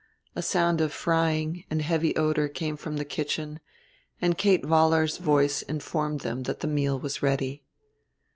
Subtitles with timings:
[0.35, 3.59] A sound of frying and heavy odor came from the kitchen,
[4.19, 7.61] and Kate Vollar's voice informed them that the meal was ready.